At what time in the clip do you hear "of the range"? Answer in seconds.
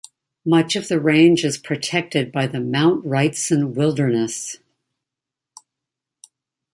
0.75-1.45